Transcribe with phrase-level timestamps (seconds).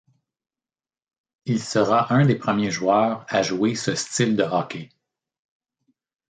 [1.45, 4.89] Il sera un des premiers joueurs à jouer ce style de hockey.